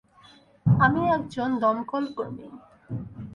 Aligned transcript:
আমি 0.65 1.01
একজন 1.09 1.49
দমকল 1.61 2.03
কর্মী। 2.15 2.47